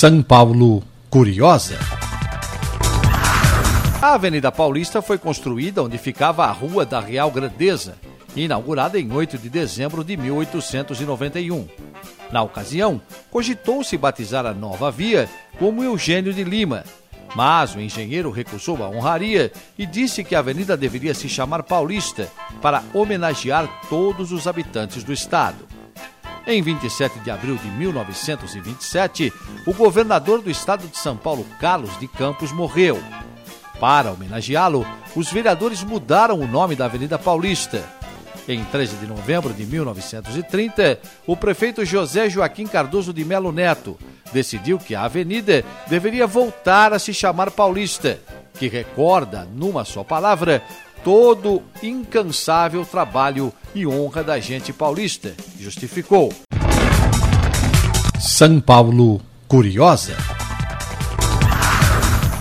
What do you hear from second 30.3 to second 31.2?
do estado de São